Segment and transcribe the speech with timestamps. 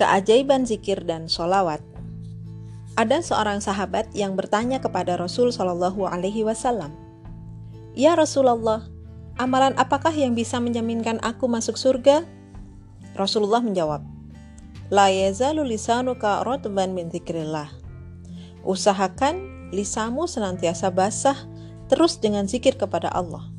[0.00, 1.84] Keajaiban zikir dan solawat.
[2.96, 6.96] Ada seorang sahabat yang bertanya kepada Rasul Shallallahu Alaihi Wasallam,
[7.92, 8.88] "Ya Rasulullah,
[9.36, 12.24] amalan apakah yang bisa menjaminkan aku masuk surga?"
[13.12, 14.00] Rasulullah menjawab,
[14.88, 17.68] "La yazalu lisanuka rotban min zikrillah."
[18.64, 21.36] Usahakan lisamu senantiasa basah
[21.92, 23.52] terus dengan zikir kepada Allah.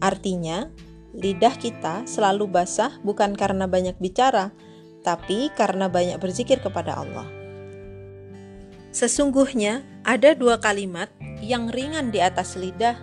[0.00, 0.72] Artinya,
[1.12, 4.56] lidah kita selalu basah bukan karena banyak bicara,
[5.04, 7.28] tapi karena banyak berzikir kepada Allah.
[8.90, 11.12] Sesungguhnya ada dua kalimat
[11.44, 12.96] yang ringan di atas lidah,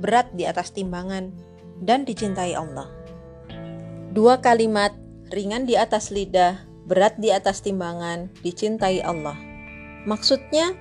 [0.00, 1.30] berat di atas timbangan,
[1.84, 2.88] dan dicintai Allah.
[4.14, 4.94] Dua kalimat
[5.34, 9.36] ringan di atas lidah, berat di atas timbangan, dicintai Allah.
[10.06, 10.72] Maksudnya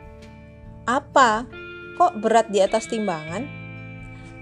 [0.85, 1.49] apa?
[1.98, 3.45] Kok berat di atas timbangan?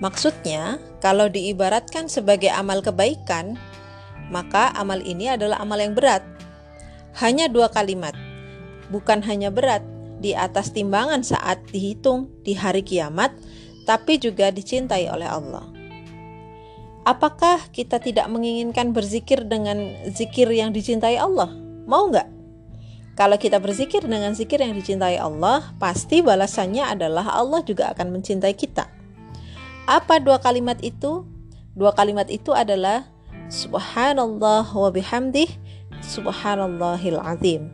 [0.02, 3.56] Maksudnya, kalau diibaratkan sebagai amal kebaikan,
[4.32, 6.24] maka amal ini adalah amal yang berat.
[7.20, 8.16] Hanya dua kalimat,
[8.88, 9.84] bukan hanya berat
[10.24, 13.36] di atas timbangan saat dihitung di hari kiamat,
[13.84, 15.68] tapi juga dicintai oleh Allah.
[17.04, 21.52] Apakah kita tidak menginginkan berzikir dengan zikir yang dicintai Allah?
[21.90, 22.30] Mau nggak?
[23.20, 28.56] Kalau kita berzikir dengan zikir yang dicintai Allah, pasti balasannya adalah Allah juga akan mencintai
[28.56, 28.88] kita.
[29.84, 31.28] Apa dua kalimat itu?
[31.76, 33.11] Dua kalimat itu adalah
[33.52, 35.52] Subhanallah wa bihamdih
[36.00, 37.68] Subhanallahil azim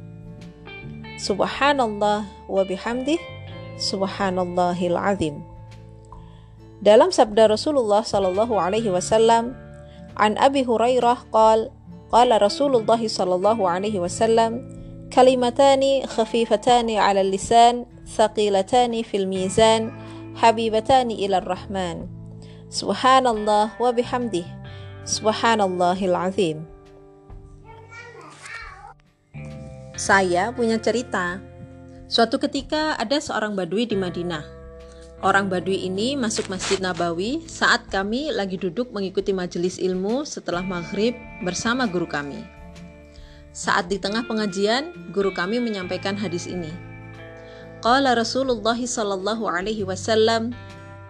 [1.21, 3.21] Subhanallah wa bihamdih
[3.77, 5.45] Subhanallahil azim
[6.81, 9.53] Dalam sabda Rasulullah sallallahu alaihi wasallam
[10.17, 11.69] An Abi Hurairah qal
[12.09, 14.65] Qala Rasulullah sallallahu alaihi wasallam
[15.13, 17.85] Kalimatani khafifatani ala lisan
[18.17, 19.93] Thaqilatani fil mizan
[20.41, 22.09] Habibatani ila rahman
[22.73, 24.56] Subhanallah wa bihamdih
[25.07, 26.57] Subhanallahil azim.
[29.95, 31.39] Saya punya cerita.
[32.11, 34.43] Suatu ketika ada seorang badui di Madinah.
[35.23, 41.15] Orang badui ini masuk Masjid Nabawi saat kami lagi duduk mengikuti majelis ilmu setelah maghrib
[41.39, 42.43] bersama guru kami.
[43.55, 46.69] Saat di tengah pengajian, guru kami menyampaikan hadis ini.
[47.79, 50.51] Qala Rasulullah sallallahu alaihi wasallam,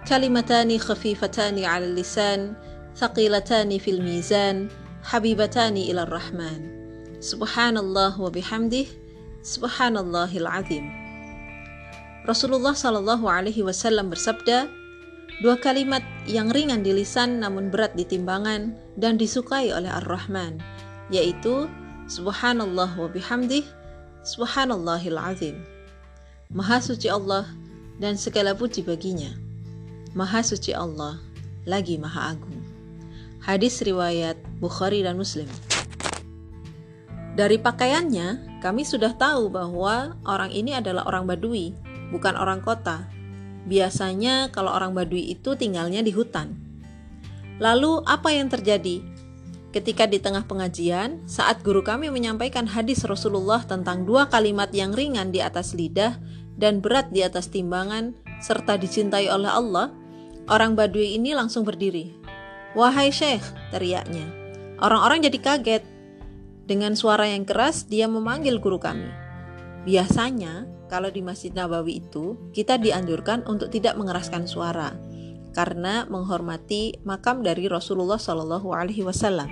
[0.05, 2.53] kalimatani khafifatani 'ala lisan
[2.97, 4.73] thaqilatani fil mizan
[5.05, 6.65] habibatani ila rahman.
[7.21, 8.89] Subhanallah wa bihamdih
[9.45, 10.85] subhanallahil azim.
[12.27, 14.67] Rasulullah Shallallahu alaihi wasallam bersabda
[15.39, 20.59] dua kalimat yang ringan di lisan namun berat di timbangan dan disukai oleh Ar-Rahman
[21.07, 21.71] yaitu
[22.11, 23.63] subhanallah wa bihamdih
[24.27, 25.55] subhanallahil azim.
[26.51, 27.47] Maha suci Allah
[27.99, 29.31] dan segala puji baginya.
[30.11, 31.19] Maha suci Allah
[31.67, 32.56] lagi Maha Agung.
[33.43, 35.47] Hadis riwayat Bukhari dan Muslim.
[37.37, 41.77] Dari pakaiannya, kami sudah tahu bahwa orang ini adalah orang Badui,
[42.09, 43.05] bukan orang kota.
[43.69, 46.57] Biasanya kalau orang Badui itu tinggalnya di hutan.
[47.61, 49.05] Lalu apa yang terjadi?
[49.69, 55.29] Ketika di tengah pengajian, saat guru kami menyampaikan hadis Rasulullah tentang dua kalimat yang ringan
[55.29, 56.17] di atas lidah
[56.57, 59.93] dan berat di atas timbangan, serta dicintai oleh Allah,
[60.49, 62.26] orang Badui ini langsung berdiri.
[62.75, 64.28] Wahai Syekh, teriaknya.
[64.83, 65.83] Orang-orang jadi kaget.
[66.67, 69.07] Dengan suara yang keras, dia memanggil guru kami.
[69.88, 74.91] Biasanya, kalau di Masjid Nabawi itu, kita dianjurkan untuk tidak mengeraskan suara
[75.56, 79.50] karena menghormati makam dari Rasulullah Shallallahu Alaihi Wasallam.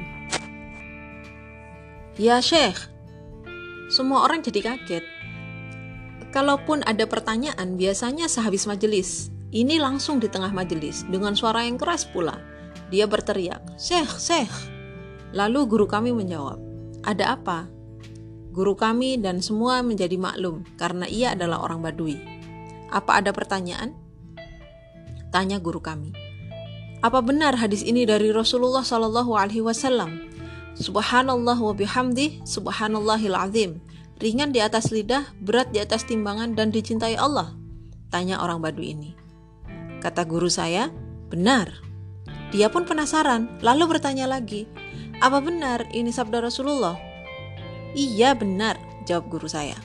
[2.16, 2.78] Ya Syekh,
[3.90, 5.06] semua orang jadi kaget.
[6.30, 9.34] Kalaupun ada pertanyaan, biasanya sehabis majelis.
[9.56, 12.38] Ini langsung di tengah majelis dengan suara yang keras pula.
[12.94, 14.54] Dia berteriak, Syekh, Syekh.
[15.36, 16.62] Lalu guru kami menjawab,
[17.04, 17.68] ada apa?
[18.56, 22.16] Guru kami dan semua menjadi maklum karena ia adalah orang Badui.
[22.88, 23.92] Apa ada pertanyaan?
[25.36, 26.16] Tanya guru kami.
[27.04, 30.32] Apa benar hadis ini dari Rasulullah Shallallahu Alaihi Wasallam?
[30.80, 33.84] Subhanallah wa bihamdi, subhanallahil azim.
[34.24, 37.52] Ringan di atas lidah, berat di atas timbangan dan dicintai Allah.
[38.08, 39.12] Tanya orang Badui ini.
[40.00, 40.88] Kata guru saya,
[41.28, 41.76] benar.
[42.54, 44.70] Dia pun penasaran, lalu bertanya lagi,
[45.24, 46.98] "Apa benar ini sabda Rasulullah?"
[47.98, 48.78] "Iya, benar,"
[49.08, 49.78] jawab guru saya.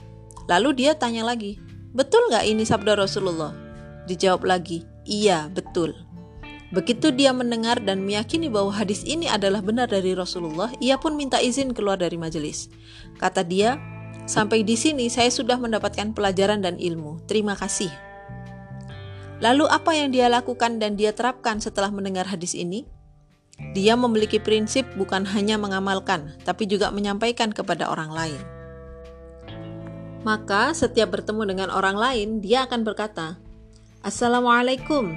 [0.50, 1.56] Lalu dia tanya lagi,
[1.94, 3.54] "Betul nggak ini sabda Rasulullah?"
[4.10, 5.94] Dijawab lagi, "Iya, betul."
[6.70, 11.42] Begitu dia mendengar dan meyakini bahwa hadis ini adalah benar dari Rasulullah, ia pun minta
[11.42, 12.70] izin keluar dari majelis.
[13.18, 13.74] Kata dia,
[14.30, 17.26] "Sampai di sini saya sudah mendapatkan pelajaran dan ilmu.
[17.26, 18.09] Terima kasih."
[19.40, 22.84] Lalu apa yang dia lakukan dan dia terapkan setelah mendengar hadis ini?
[23.72, 28.40] Dia memiliki prinsip bukan hanya mengamalkan, tapi juga menyampaikan kepada orang lain.
[30.20, 33.40] Maka, setiap bertemu dengan orang lain, dia akan berkata,
[34.04, 35.12] "Assalamualaikum."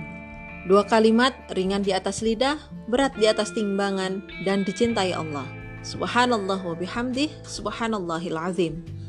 [0.63, 2.55] Dua kalimat ringan di atas lidah,
[2.87, 5.43] berat di atas timbangan, dan dicintai Allah.
[5.83, 9.02] Subhanallah wa bihamdih, subhanallahil azim.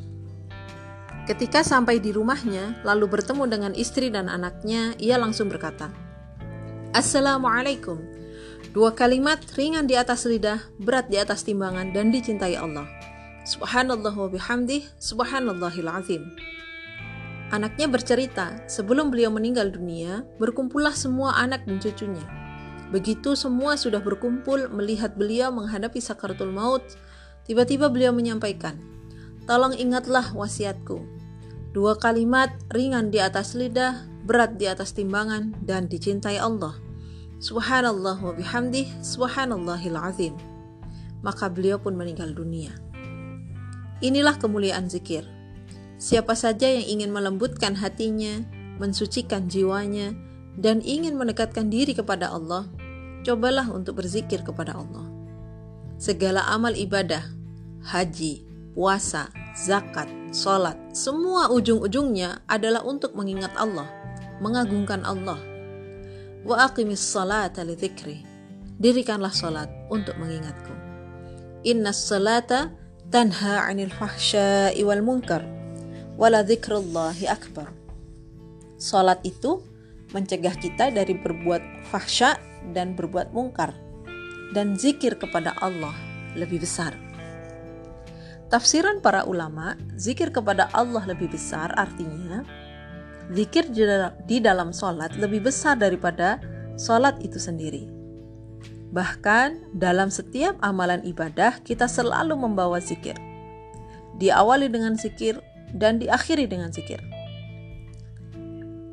[1.24, 5.88] Ketika sampai di rumahnya, lalu bertemu dengan istri dan anaknya, ia langsung berkata,
[6.92, 7.96] Assalamualaikum.
[8.76, 12.84] Dua kalimat ringan di atas lidah, berat di atas timbangan, dan dicintai Allah.
[13.48, 16.28] Subhanallah wa bihamdih, subhanallahil azim.
[17.48, 22.24] Anaknya bercerita, sebelum beliau meninggal dunia, berkumpullah semua anak dan cucunya.
[22.92, 26.84] Begitu semua sudah berkumpul melihat beliau menghadapi sakaratul maut,
[27.48, 28.93] tiba-tiba beliau menyampaikan,
[29.44, 31.04] Tolong ingatlah wasiatku.
[31.76, 36.78] Dua kalimat ringan di atas lidah, berat di atas timbangan, dan dicintai Allah.
[37.44, 40.34] Subhanallah wa bihamdih, subhanallahil azim.
[41.20, 42.72] Maka beliau pun meninggal dunia.
[44.00, 45.28] Inilah kemuliaan zikir.
[46.00, 48.40] Siapa saja yang ingin melembutkan hatinya,
[48.80, 50.16] mensucikan jiwanya,
[50.56, 52.64] dan ingin mendekatkan diri kepada Allah,
[53.28, 55.04] cobalah untuk berzikir kepada Allah.
[56.00, 57.24] Segala amal ibadah,
[57.82, 63.86] haji, puasa, zakat, sholat, semua ujung-ujungnya adalah untuk mengingat Allah,
[64.42, 65.38] mengagungkan Allah,
[66.44, 67.74] Wa aqimis salata li.
[68.76, 70.74] Dirikanlah salat untuk mengingatku.
[71.64, 72.68] Inna salata
[73.08, 75.40] tanha 'anil fahsya'i wal munkar.
[76.20, 77.72] Wala dzikrullahi akbar.
[78.76, 79.64] Salat itu
[80.12, 82.36] mencegah kita dari berbuat fahsya
[82.76, 83.72] dan berbuat mungkar.
[84.52, 85.96] Dan zikir kepada Allah
[86.36, 86.92] lebih besar.
[88.54, 92.46] Tafsiran para ulama, zikir kepada Allah lebih besar artinya
[93.32, 93.66] zikir
[94.28, 96.38] di dalam sholat lebih besar daripada
[96.76, 97.88] sholat itu sendiri.
[98.94, 103.16] Bahkan dalam setiap amalan ibadah kita selalu membawa zikir.
[104.22, 105.42] Diawali dengan zikir
[105.74, 107.02] dan diakhiri dengan zikir.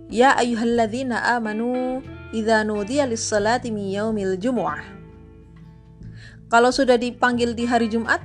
[0.09, 2.01] Ya ayyuhalladzina amanu
[2.33, 4.81] idza nudiya lis-salati min yaumil jumu'ah.
[6.49, 8.19] Kalau sudah dipanggil di hari Jumat,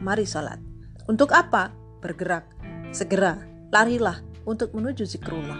[0.00, 0.67] mari salat.
[1.08, 1.72] Untuk apa?
[2.04, 2.44] Bergerak.
[2.92, 3.40] Segera,
[3.72, 5.56] larilah untuk menuju zikrullah.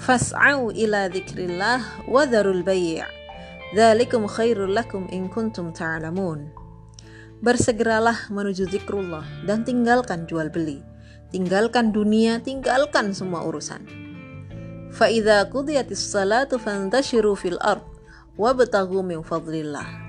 [0.00, 3.04] Fas'au ila zikrillah wa dharul bay'
[3.76, 6.48] Dzalikum khairul lakum in kuntum ta'lamun.
[7.44, 10.80] Bersegeralah menuju zikrullah dan tinggalkan jual beli.
[11.28, 13.84] Tinggalkan dunia, tinggalkan semua urusan.
[14.88, 17.84] Fa idza qudiyatis salatu fantashiru fil ard
[18.40, 20.07] wabtaghu min fadlillah.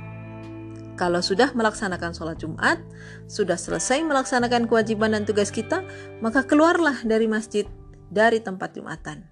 [1.00, 2.84] Kalau sudah melaksanakan sholat Jumat,
[3.32, 5.80] sudah selesai melaksanakan kewajiban dan tugas kita,
[6.20, 7.64] maka keluarlah dari masjid,
[8.12, 9.24] dari tempat Jumatan.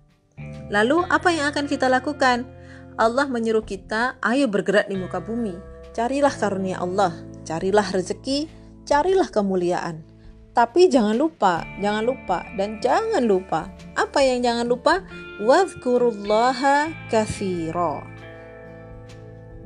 [0.71, 2.47] Lalu apa yang akan kita lakukan?
[2.95, 5.59] Allah menyuruh kita, ayo bergerak di muka bumi.
[5.91, 7.11] Carilah karunia Allah,
[7.43, 8.47] carilah rezeki,
[8.87, 10.07] carilah kemuliaan.
[10.55, 13.67] Tapi jangan lupa, jangan lupa, dan jangan lupa.
[13.99, 15.03] Apa yang jangan lupa?
[15.43, 18.16] Wadhkurullaha kathira.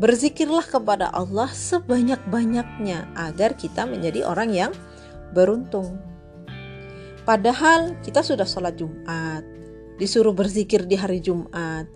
[0.00, 4.72] Berzikirlah kepada Allah sebanyak-banyaknya agar kita menjadi orang yang
[5.32, 5.96] beruntung.
[7.24, 9.42] Padahal kita sudah sholat Jumat,
[9.96, 11.88] disuruh berzikir di hari Jumat.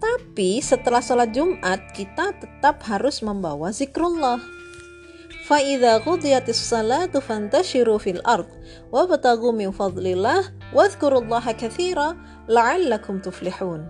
[0.00, 4.40] Tapi setelah sholat Jumat kita tetap harus membawa zikrullah.
[5.50, 8.48] فَإِذَا قُضِيَتِ الصَّلَاةُ فَانْتَشِرُوا فِي الْأَرْضِ
[8.94, 12.08] وَابْتَغُوا مِنْ فَضْلِ اللَّهِ وَاذْكُرُوا اللَّهَ كَثِيرًا
[12.46, 13.80] لَعَلَّكُمْ تُفْلِحُونَ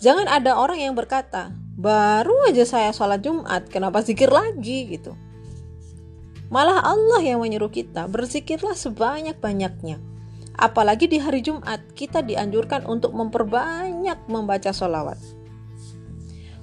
[0.00, 1.52] Jangan ada orang yang berkata,
[1.83, 5.19] baru aja saya sholat Jumat, kenapa zikir lagi gitu.
[6.47, 9.99] Malah Allah yang menyuruh kita berzikirlah sebanyak-banyaknya.
[10.55, 15.19] Apalagi di hari Jumat, kita dianjurkan untuk memperbanyak membaca sholawat.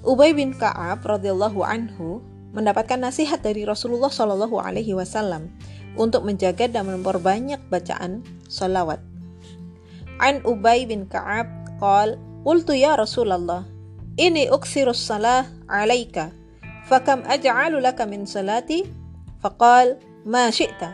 [0.00, 2.24] Ubay bin Ka'ab radhiyallahu anhu
[2.56, 5.52] mendapatkan nasihat dari Rasulullah Shallallahu alaihi wasallam
[6.00, 9.02] untuk menjaga dan memperbanyak bacaan sholawat.
[10.22, 13.68] An Ubay bin Ka'ab qal, "Qultu ya Rasulullah,
[14.16, 16.34] ini uksirus salah alaika,
[16.88, 18.88] fakam aj'alu laka min salati?"
[19.40, 20.92] Faqal, "Ma syi'ta."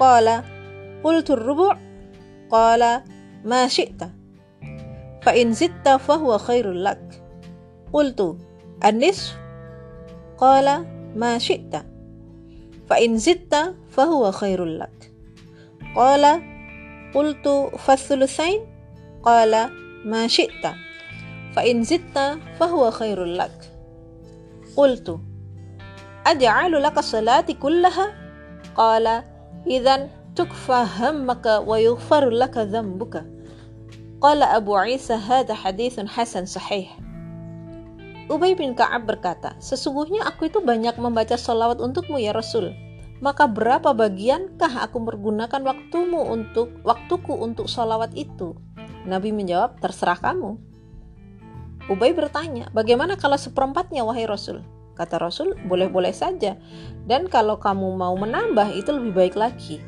[0.00, 0.44] Qala,
[1.04, 1.76] قلت الربع.
[2.50, 3.02] قال
[3.44, 4.02] ما شئت.
[5.22, 7.22] فإن زدت فهو خير لك.
[7.92, 8.36] قلت
[8.84, 9.36] النصف.
[10.38, 10.66] قال
[11.16, 11.74] ما شئت.
[12.90, 15.12] فإن زدت فهو خير لك.
[15.96, 16.42] قال
[17.14, 17.48] قلت
[17.78, 18.60] فالثلثين؟
[19.22, 19.70] قال
[20.04, 20.89] ما شئت.
[21.59, 23.71] فإن زدت فهو خير لك
[24.75, 25.19] قلت
[26.27, 28.07] أجعل لك الصلاة كلها
[28.75, 29.23] قال
[29.67, 33.25] إذا تكفى همك ويغفر لك ذنبك
[34.21, 37.05] قال أبو عيسى هذا حديث حسن صحيح
[38.25, 42.73] Ubay bin Ka'ab berkata, Sesungguhnya aku itu banyak membaca sholawat untukmu ya Rasul.
[43.21, 48.57] Maka berapa bagiankah aku menggunakan waktumu untuk waktuku untuk sholawat itu?
[49.05, 50.57] Nabi menjawab, terserah kamu.
[51.90, 54.62] Ubay bertanya, bagaimana kalau seperempatnya wahai Rasul?
[54.94, 56.54] Kata Rasul, boleh-boleh saja.
[57.02, 59.82] Dan kalau kamu mau menambah, itu lebih baik lagi.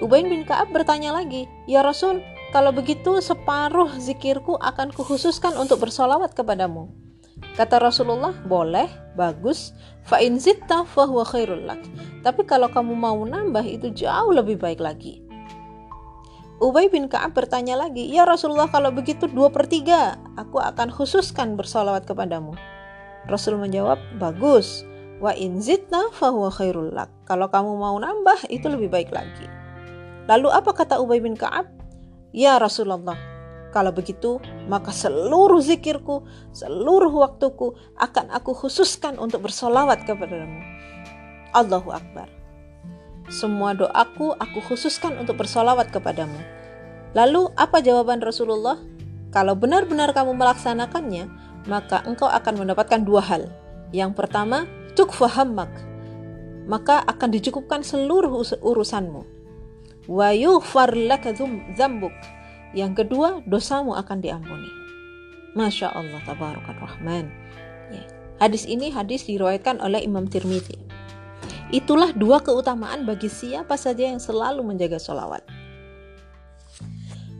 [0.00, 6.32] Ubay bin Ka'ab bertanya lagi, Ya Rasul, kalau begitu separuh zikirku akan kuhususkan untuk bersolawat
[6.32, 6.90] kepadamu.
[7.54, 9.76] Kata Rasulullah, boleh, bagus.
[10.02, 11.82] Fa'in zitta fahuwa khairul lak.
[12.26, 15.21] Tapi kalau kamu mau nambah, itu jauh lebih baik lagi.
[16.62, 21.58] Ubay bin Ka'ab bertanya lagi, Ya Rasulullah kalau begitu dua per tiga, aku akan khususkan
[21.58, 22.54] bersolawat kepadamu.
[23.26, 24.86] Rasul menjawab, bagus.
[25.18, 27.10] Wa in zidna fahuwa khairul lak.
[27.26, 29.50] Kalau kamu mau nambah, itu lebih baik lagi.
[30.30, 31.66] Lalu apa kata Ubay bin Ka'ab?
[32.30, 33.18] Ya Rasulullah,
[33.74, 34.38] kalau begitu
[34.70, 36.22] maka seluruh zikirku,
[36.54, 40.62] seluruh waktuku akan aku khususkan untuk bersolawat kepadamu.
[41.58, 42.41] Allahu Akbar.
[43.30, 46.38] Semua doaku aku khususkan untuk bersolawat kepadamu.
[47.12, 48.80] Lalu apa jawaban Rasulullah?
[49.32, 51.28] Kalau benar-benar kamu melaksanakannya,
[51.68, 53.48] maka engkau akan mendapatkan dua hal.
[53.92, 54.64] Yang pertama,
[54.96, 55.70] tukfahammak,
[56.68, 59.22] maka akan dicukupkan seluruh urusanmu.
[60.10, 61.32] Wa yughfar laka
[61.76, 62.12] dzambuk.
[62.72, 64.70] Yang kedua, dosamu akan diampuni.
[65.52, 67.28] Masya Allah, tabarakat rahman.
[67.92, 68.04] Ya.
[68.40, 70.91] Hadis ini hadis diriwayatkan oleh Imam Tirmidzi.
[71.72, 75.42] Itulah dua keutamaan bagi siapa saja yang selalu menjaga sholawat.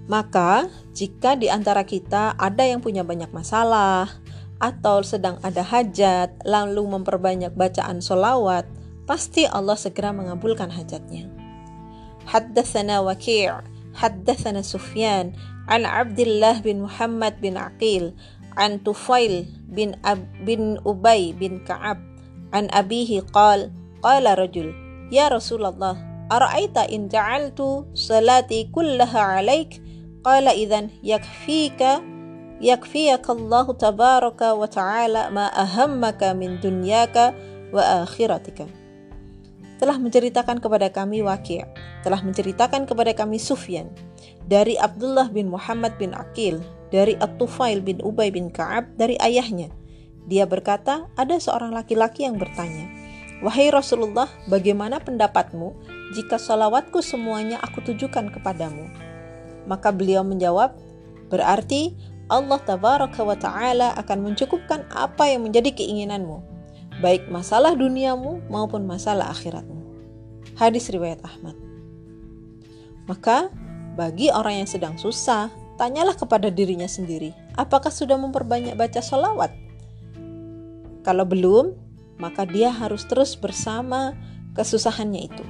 [0.08, 4.08] Maka, jika di antara kita ada yang punya banyak masalah,
[4.62, 8.62] atau sedang ada hajat, lalu memperbanyak bacaan sholawat,
[9.10, 11.26] pasti Allah segera mengabulkan hajatnya.
[12.22, 13.50] Haddathana Waki'
[14.62, 15.34] Sufyan
[15.66, 18.14] An Abdullah bin Muhammad bin Aqil
[18.54, 21.98] An Tufail bin, Ab, bin Ubay bin Ka'ab
[22.54, 23.26] An Abihi
[24.02, 24.74] Qala rajul,
[25.14, 25.94] Ya Rasulullah,
[26.26, 29.78] ara'aita in ja'altu salati kullaha alaik?
[30.26, 32.02] Qala idhan yakfika
[32.58, 37.30] yakfiyaka Allah tabaraka wa ta'ala ma ahammaka min dunyaka
[37.70, 38.66] wa akhiratika.
[39.78, 41.62] Telah menceritakan kepada kami Waqi'
[42.02, 43.90] telah menceritakan kepada kami Sufyan
[44.46, 46.58] dari Abdullah bin Muhammad bin Aqil,
[46.90, 49.70] dari At-Tufail bin Ubay bin Ka'ab dari ayahnya.
[50.26, 53.01] Dia berkata, ada seorang laki-laki yang bertanya,
[53.42, 55.74] Wahai Rasulullah, bagaimana pendapatmu
[56.14, 58.86] jika salawatku semuanya aku tujukan kepadamu?
[59.66, 60.78] Maka beliau menjawab,
[61.26, 61.98] berarti
[62.30, 66.38] Allah tabaraka wa ta'ala akan mencukupkan apa yang menjadi keinginanmu,
[67.02, 69.82] baik masalah duniamu maupun masalah akhiratmu.
[70.54, 71.58] Hadis riwayat Ahmad.
[73.10, 73.50] Maka,
[73.98, 75.50] bagi orang yang sedang susah,
[75.82, 79.50] tanyalah kepada dirinya sendiri, apakah sudah memperbanyak baca salawat?
[81.02, 81.81] Kalau belum,
[82.22, 84.14] maka dia harus terus bersama
[84.54, 85.44] kesusahannya itu.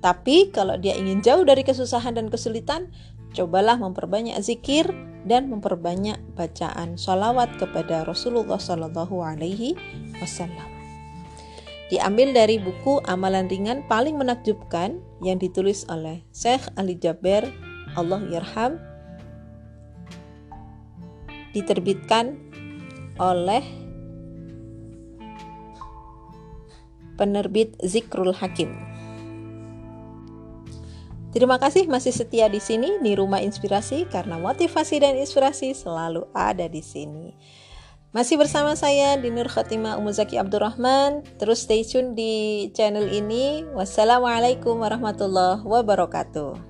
[0.00, 2.88] Tapi kalau dia ingin jauh dari kesusahan dan kesulitan,
[3.36, 4.88] cobalah memperbanyak zikir
[5.28, 9.76] dan memperbanyak bacaan sholawat kepada Rasulullah Shallallahu Alaihi
[10.16, 10.68] Wasallam.
[11.92, 17.44] Diambil dari buku Amalan Ringan Paling Menakjubkan yang ditulis oleh Syekh Ali Jaber
[17.98, 18.78] Allah Yerham
[21.50, 22.38] diterbitkan
[23.18, 23.89] oleh
[27.20, 28.72] penerbit Zikrul Hakim.
[31.30, 36.66] Terima kasih masih setia di sini di Rumah Inspirasi karena motivasi dan inspirasi selalu ada
[36.66, 37.36] di sini.
[38.10, 41.22] Masih bersama saya di Nur Khatimah Umuzaki Abdurrahman.
[41.38, 43.62] Terus stay tune di channel ini.
[43.70, 46.69] Wassalamualaikum warahmatullahi wabarakatuh.